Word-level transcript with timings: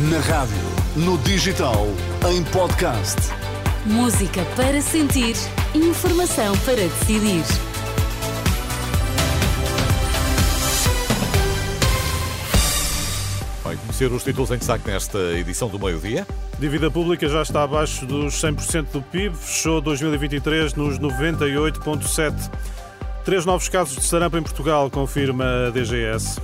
Na 0.00 0.20
rádio, 0.20 0.54
no 0.94 1.18
digital, 1.18 1.88
em 2.30 2.44
podcast. 2.52 3.16
Música 3.84 4.44
para 4.54 4.80
sentir, 4.80 5.34
informação 5.74 6.56
para 6.58 6.76
decidir. 6.76 7.42
Vai 13.64 13.74
conhecer 13.74 14.12
os 14.12 14.22
títulos 14.22 14.52
em 14.52 14.58
destaque 14.58 14.88
nesta 14.88 15.18
edição 15.32 15.68
do 15.68 15.80
meio-dia. 15.80 16.24
Dívida 16.60 16.88
pública 16.88 17.28
já 17.28 17.42
está 17.42 17.64
abaixo 17.64 18.06
dos 18.06 18.34
100% 18.34 18.92
do 18.92 19.02
PIB, 19.02 19.34
fechou 19.34 19.80
2023 19.80 20.74
nos 20.74 21.00
98,7%. 21.00 22.48
Três 23.24 23.44
novos 23.44 23.68
casos 23.68 23.96
de 23.96 24.04
sarampo 24.04 24.38
em 24.38 24.42
Portugal, 24.44 24.88
confirma 24.88 25.66
a 25.66 25.70
DGS. 25.70 26.40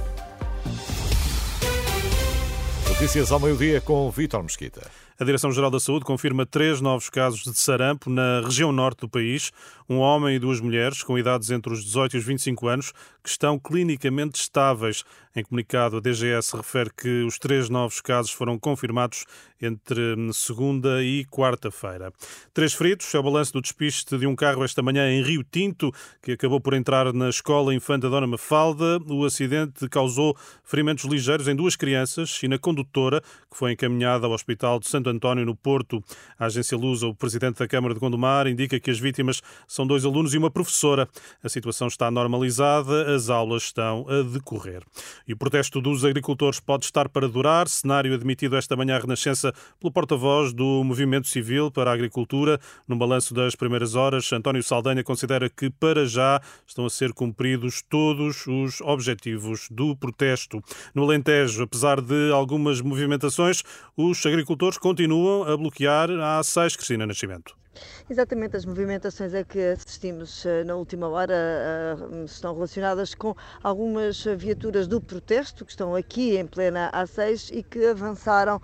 Notícias 3.04 3.30
ao 3.30 3.38
meio-dia 3.38 3.82
com 3.82 4.10
Vítor 4.10 4.42
Mesquita. 4.42 4.80
A 5.20 5.24
Direção-Geral 5.24 5.70
da 5.70 5.78
Saúde 5.78 6.06
confirma 6.06 6.46
três 6.46 6.80
novos 6.80 7.10
casos 7.10 7.44
de 7.44 7.58
sarampo 7.58 8.08
na 8.08 8.40
região 8.40 8.72
norte 8.72 9.00
do 9.00 9.08
país. 9.10 9.52
Um 9.88 9.98
homem 9.98 10.36
e 10.36 10.38
duas 10.38 10.60
mulheres 10.60 11.02
com 11.02 11.18
idades 11.18 11.50
entre 11.50 11.72
os 11.72 11.84
18 11.84 12.16
e 12.16 12.18
os 12.18 12.24
25 12.24 12.68
anos 12.68 12.92
que 13.22 13.28
estão 13.28 13.58
clinicamente 13.58 14.40
estáveis. 14.40 15.04
Em 15.36 15.42
comunicado, 15.42 15.96
a 15.96 16.00
DGS 16.00 16.56
refere 16.56 16.90
que 16.96 17.22
os 17.24 17.38
três 17.38 17.68
novos 17.68 18.00
casos 18.00 18.30
foram 18.30 18.58
confirmados 18.58 19.24
entre 19.60 20.14
segunda 20.32 21.02
e 21.02 21.24
quarta-feira. 21.24 22.12
Três 22.52 22.72
feridos 22.72 23.12
é 23.14 23.18
o 23.18 23.22
balanço 23.22 23.52
do 23.54 23.60
despiste 23.60 24.16
de 24.16 24.26
um 24.26 24.36
carro 24.36 24.62
esta 24.62 24.82
manhã 24.82 25.10
em 25.10 25.22
Rio 25.22 25.42
Tinto, 25.42 25.92
que 26.22 26.32
acabou 26.32 26.60
por 26.60 26.74
entrar 26.74 27.12
na 27.12 27.28
escola 27.28 27.74
Infanta 27.74 28.08
Dona 28.08 28.26
Mafalda. 28.26 28.98
O 29.08 29.24
acidente 29.24 29.88
causou 29.88 30.36
ferimentos 30.62 31.04
ligeiros 31.04 31.48
em 31.48 31.56
duas 31.56 31.76
crianças 31.76 32.40
e 32.42 32.48
na 32.48 32.58
condutora, 32.58 33.20
que 33.50 33.56
foi 33.56 33.72
encaminhada 33.72 34.26
ao 34.26 34.32
Hospital 34.32 34.78
de 34.78 34.86
Santo 34.86 35.08
António, 35.10 35.44
no 35.44 35.56
Porto. 35.56 36.02
A 36.38 36.46
agência 36.46 36.76
Lusa, 36.76 37.06
o 37.06 37.14
presidente 37.14 37.58
da 37.58 37.66
Câmara 37.66 37.94
de 37.94 38.00
Gondomar, 38.00 38.46
indica 38.46 38.78
que 38.78 38.90
as 38.90 38.98
vítimas 38.98 39.42
são 39.74 39.84
dois 39.84 40.04
alunos 40.04 40.32
e 40.32 40.38
uma 40.38 40.52
professora. 40.52 41.08
A 41.42 41.48
situação 41.48 41.88
está 41.88 42.08
normalizada, 42.08 43.12
as 43.12 43.28
aulas 43.28 43.64
estão 43.64 44.06
a 44.08 44.22
decorrer. 44.22 44.84
E 45.26 45.32
o 45.32 45.36
protesto 45.36 45.80
dos 45.80 46.04
agricultores 46.04 46.60
pode 46.60 46.84
estar 46.84 47.08
para 47.08 47.28
durar, 47.28 47.66
cenário 47.66 48.14
admitido 48.14 48.56
esta 48.56 48.76
manhã 48.76 48.96
à 48.96 49.00
Renascença 49.00 49.52
pelo 49.80 49.92
porta-voz 49.92 50.52
do 50.52 50.84
Movimento 50.84 51.26
Civil 51.26 51.72
para 51.72 51.90
a 51.90 51.94
Agricultura. 51.94 52.60
No 52.86 52.94
balanço 52.96 53.34
das 53.34 53.56
primeiras 53.56 53.96
horas, 53.96 54.32
António 54.32 54.62
Saldanha 54.62 55.02
considera 55.02 55.50
que, 55.50 55.68
para 55.68 56.06
já, 56.06 56.40
estão 56.64 56.86
a 56.86 56.90
ser 56.90 57.12
cumpridos 57.12 57.82
todos 57.82 58.46
os 58.46 58.80
objetivos 58.80 59.66
do 59.70 59.96
protesto. 59.96 60.62
No 60.94 61.02
Alentejo, 61.02 61.64
apesar 61.64 62.00
de 62.00 62.30
algumas 62.30 62.80
movimentações, 62.80 63.64
os 63.96 64.24
agricultores 64.24 64.78
continuam 64.78 65.42
a 65.42 65.56
bloquear 65.56 66.10
a 66.10 66.40
A6 66.40 66.76
Cristina 66.76 67.06
Nascimento. 67.06 67.63
Exatamente, 68.08 68.56
as 68.56 68.64
movimentações 68.64 69.34
a 69.34 69.44
que 69.44 69.60
assistimos 69.72 70.44
eh, 70.46 70.64
na 70.64 70.74
última 70.74 71.08
hora 71.08 71.34
uh, 71.34 72.24
estão 72.24 72.54
relacionadas 72.54 73.14
com 73.14 73.34
algumas 73.62 74.24
viaturas 74.36 74.86
do 74.86 75.00
protesto 75.00 75.64
que 75.64 75.70
estão 75.70 75.94
aqui 75.94 76.36
em 76.36 76.46
plena 76.46 76.90
A6 76.92 77.50
e 77.52 77.62
que 77.62 77.86
avançaram 77.86 78.60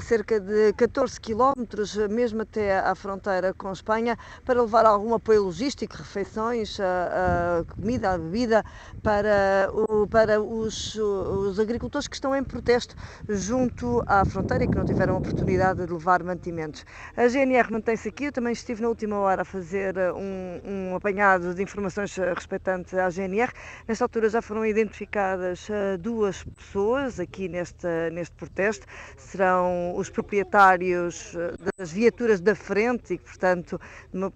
cerca 0.00 0.40
de 0.40 0.72
14 0.74 1.20
quilómetros, 1.20 1.96
mesmo 2.08 2.42
até 2.42 2.78
à 2.78 2.94
fronteira 2.94 3.54
com 3.54 3.72
Espanha, 3.72 4.16
para 4.44 4.60
levar 4.60 4.84
algum 4.86 5.14
apoio 5.14 5.44
logístico, 5.44 5.96
refeições, 5.96 6.78
uh, 6.78 7.64
comida, 7.74 8.18
bebida 8.18 8.64
para, 9.02 9.70
o, 9.72 10.06
para 10.06 10.40
os, 10.40 10.94
os 10.94 11.58
agricultores 11.58 12.08
que 12.08 12.14
estão 12.14 12.34
em 12.34 12.44
protesto 12.44 12.94
junto 13.28 14.02
à 14.06 14.24
fronteira 14.24 14.64
e 14.64 14.68
que 14.68 14.76
não 14.76 14.84
tiveram 14.84 15.16
oportunidade 15.16 15.84
de 15.86 15.92
levar 15.92 16.22
mantimentos. 16.22 16.84
A 17.16 17.28
GNR 17.28 17.70
mantém-se 17.70 18.08
aqui, 18.08 18.24
eu 18.24 18.32
também 18.32 18.47
estive 18.52 18.82
na 18.82 18.88
última 18.88 19.16
hora 19.16 19.42
a 19.42 19.44
fazer 19.44 19.96
eh, 19.96 20.12
um, 20.12 20.60
um 20.64 20.96
apanhado 20.96 21.54
de 21.54 21.62
informações 21.62 22.16
eh, 22.18 22.32
respeitantes 22.32 22.94
à 22.94 23.10
GNR. 23.10 23.52
Nesta 23.86 24.04
altura 24.04 24.28
já 24.28 24.40
foram 24.40 24.64
identificadas 24.64 25.68
eh, 25.70 25.96
duas 25.96 26.44
pessoas 26.44 27.20
aqui 27.20 27.48
neste, 27.48 27.86
neste 28.12 28.34
protesto. 28.36 28.86
Serão 29.16 29.94
os 29.96 30.08
proprietários 30.08 31.34
das 31.76 31.92
viaturas 31.92 32.40
da 32.40 32.54
frente 32.54 33.14
e, 33.14 33.18
portanto, 33.18 33.80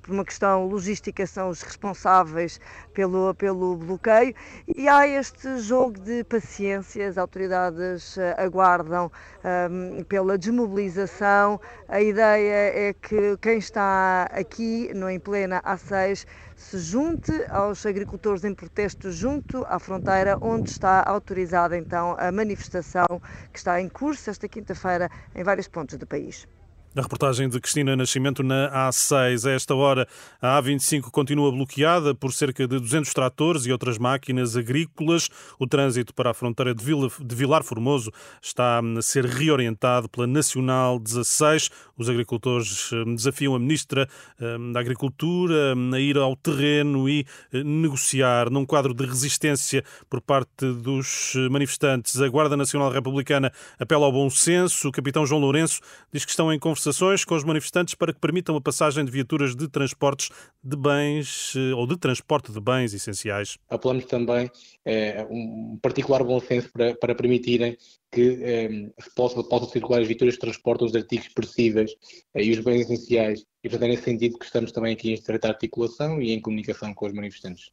por 0.03 0.11
uma 0.11 0.25
questão 0.25 0.67
logística, 0.67 1.27
são 1.27 1.49
os 1.49 1.63
responsáveis 1.63 2.61
pelo, 2.93 3.35
pelo 3.35 3.77
bloqueio. 3.77 4.35
E 4.77 4.89
há 4.89 5.07
este 5.07 5.59
jogo 5.59 5.99
de 5.99 6.25
paciência, 6.25 7.09
as 7.09 7.17
autoridades 7.19 8.17
aguardam 8.37 9.11
um, 9.45 9.99
ehm, 9.99 10.05
pela 10.05 10.37
desmobilização. 10.37 11.61
A 11.89 12.01
ideia 12.01 12.89
é 12.89 12.93
que 12.93 13.37
quem 13.39 13.59
está 13.59 14.02
aqui 14.31 14.93
no 14.95 15.09
em 15.09 15.21
plena 15.21 15.61
A6 15.63 16.27
se 16.57 16.79
junte 16.79 17.33
aos 17.51 17.85
agricultores 17.87 18.45
em 18.45 18.55
protesto 18.55 19.11
junto 19.11 19.65
à 19.69 19.79
fronteira, 19.79 20.39
onde 20.41 20.69
está 20.71 21.03
autorizada 21.07 21.77
então 21.77 22.17
a 22.19 22.31
manifestação 22.33 23.07
que 23.53 23.59
está 23.59 23.81
em 23.81 23.89
curso 23.89 24.31
esta 24.31 24.49
quinta-feira 24.49 25.09
em 25.35 25.43
vários 25.43 25.69
pontos 25.69 25.97
do 25.99 26.07
país. 26.07 26.47
A 26.95 27.01
reportagem 27.01 27.49
de 27.49 27.59
Cristina 27.59 27.97
Nascimento 27.97 28.43
na 28.43 28.91
A6. 28.91 29.49
A 29.49 29.53
esta 29.53 29.75
hora, 29.75 30.07
a 30.43 30.61
A25 30.61 31.11
continua 31.11 31.51
bloqueada 31.51 32.15
por 32.15 32.35
cerca 32.35 32.69
de 32.69 32.79
200 32.79 33.15
tratores 33.15 33.65
e 33.65 33.73
outras 33.73 33.97
máquinas 33.97 34.59
agrícolas. 34.59 35.31
O 35.59 35.67
trânsito 35.67 36.13
para 36.13 36.33
a 36.33 36.35
fronteira 36.35 36.75
de, 36.75 36.85
Vila, 36.85 37.11
de 37.19 37.35
Vilar 37.35 37.65
Formoso 37.65 38.13
está 38.43 38.79
a 38.79 39.01
ser 39.01 39.25
reorientado 39.25 40.07
pela 40.07 40.27
Nacional 40.27 40.99
16. 40.99 41.71
Os 41.97 42.11
agricultores 42.11 42.93
hum, 42.93 43.15
desafiam 43.15 43.55
a 43.55 43.59
Ministra 43.59 44.07
hum, 44.39 44.73
da 44.73 44.81
Agricultura 44.81 45.75
hum, 45.75 45.95
a 45.95 45.99
ir 45.99 46.19
ao 46.19 46.37
terreno 46.37 47.09
e 47.09 47.25
negociar 47.65 48.51
num 48.51 48.67
quadro 48.67 48.93
de 48.93 49.07
resistência 49.07 49.83
por 50.11 50.21
parte 50.21 50.71
dos 50.71 51.33
manifestantes. 51.51 52.21
A 52.21 52.29
Guarda 52.29 52.55
Nacional 52.55 52.93
Republicana 52.93 53.51
apela 53.81 54.05
ao 54.05 54.13
bom 54.13 54.29
senso. 54.29 54.89
O 54.89 54.93
capitão 54.93 55.25
João 55.25 55.41
Lourenço 55.41 55.81
diz 56.13 56.27
que 56.27 56.31
estão 56.31 56.53
em 56.53 56.59
conversa 56.59 56.82
conversações 56.83 57.25
com 57.25 57.37
os 57.37 57.45
manifestantes 57.45 57.95
para 57.95 58.13
que 58.13 58.19
permitam 58.19 58.57
a 58.57 58.61
passagem 58.61 59.05
de 59.05 59.11
viaturas 59.11 59.55
de 59.55 59.69
transportes 59.69 60.31
de 60.63 60.77
bens 60.77 61.55
eh, 61.57 61.73
ou 61.75 61.87
de 61.87 61.97
transporte 61.97 62.51
de 62.51 62.61
bens 62.61 62.93
essenciais. 62.93 63.57
Apelamos 63.71 64.05
também 64.07 64.51
é, 64.85 65.25
um 65.31 65.79
particular 65.81 66.25
bom 66.25 66.41
senso 66.41 66.71
para, 66.73 66.95
para 66.97 67.15
permitirem 67.15 67.77
que 68.11 68.39
é, 68.43 68.69
possam, 69.15 69.45
circular 69.69 70.01
as 70.01 70.09
viaturas 70.09 70.35
que 70.35 70.41
transportam 70.41 70.87
os 70.87 70.95
artigos 70.95 71.29
perecíveis 71.29 71.93
é, 72.35 72.43
e 72.43 72.51
os 72.51 72.59
bens 72.59 72.81
essenciais. 72.81 73.45
E, 73.63 73.69
portanto, 73.69 73.89
é 73.89 73.93
nesse 73.93 74.03
sentido 74.03 74.39
que 74.39 74.45
estamos 74.45 74.73
também 74.73 74.93
aqui 74.93 75.11
em 75.11 75.15
estreita 75.15 75.49
articulação 75.49 76.21
e 76.21 76.33
em 76.33 76.41
comunicação 76.41 76.93
com 76.93 77.07
os 77.07 77.13
manifestantes. 77.13 77.71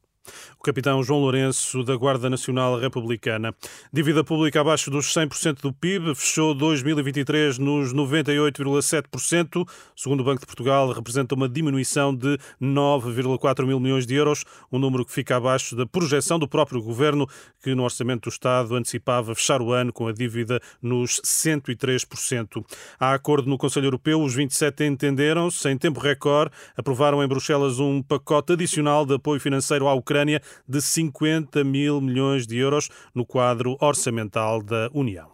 O 0.57 0.63
capitão 0.63 1.01
João 1.01 1.21
Lourenço, 1.21 1.83
da 1.83 1.95
Guarda 1.95 2.29
Nacional 2.29 2.77
Republicana. 2.77 3.55
Dívida 3.91 4.23
pública 4.23 4.61
abaixo 4.61 4.91
dos 4.91 5.13
100% 5.13 5.61
do 5.61 5.73
PIB, 5.73 6.13
fechou 6.15 6.53
2023 6.53 7.57
nos 7.57 7.93
98,7%. 7.93 9.67
Segundo 9.95 10.19
o 10.19 10.23
Banco 10.23 10.41
de 10.41 10.45
Portugal, 10.45 10.91
representa 10.91 11.33
uma 11.35 11.47
diminuição 11.47 12.13
de 12.13 12.37
9,4 12.61 13.65
mil 13.65 13.79
milhões 13.79 14.05
de 14.05 14.15
euros, 14.15 14.43
um 14.71 14.77
número 14.77 15.05
que 15.05 15.13
fica 15.13 15.37
abaixo 15.37 15.75
da 15.75 15.85
projeção 15.85 16.37
do 16.37 16.47
próprio 16.47 16.81
governo, 16.81 17.27
que 17.63 17.73
no 17.73 17.83
Orçamento 17.83 18.29
do 18.29 18.33
Estado 18.33 18.75
antecipava 18.75 19.33
fechar 19.33 19.61
o 19.61 19.71
ano 19.71 19.93
com 19.93 20.07
a 20.07 20.11
dívida 20.11 20.59
nos 20.81 21.21
103%. 21.25 22.63
Há 22.99 23.13
acordo 23.13 23.49
no 23.49 23.57
Conselho 23.57 23.85
Europeu, 23.85 24.21
os 24.21 24.35
27 24.35 24.83
entenderam-se, 24.83 25.69
em 25.69 25.77
tempo 25.77 25.99
recorde, 25.99 26.51
aprovaram 26.75 27.23
em 27.23 27.27
Bruxelas 27.27 27.79
um 27.79 28.01
pacote 28.01 28.53
adicional 28.53 29.05
de 29.05 29.15
apoio 29.15 29.39
financeiro 29.39 29.87
Ucrânia 29.93 30.08
Ucrânia 30.09 30.41
de 30.67 30.81
50 30.81 31.63
mil 31.63 32.01
milhões 32.01 32.47
de 32.47 32.57
euros 32.57 32.89
no 33.13 33.23
quadro 33.23 33.77
orçamental 33.79 34.59
da 34.63 34.89
União. 34.91 35.29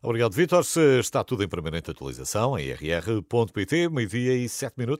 Obrigado, 0.00 0.32
Vítor. 0.32 0.62
Está 1.00 1.24
tudo 1.24 1.42
em 1.42 1.48
permanente 1.48 1.90
atualização 1.90 2.56
em 2.58 2.70
rr.pt, 2.70 3.88
meio-dia 3.88 4.36
e 4.36 4.48
sete 4.48 4.74
minutos. 4.76 4.92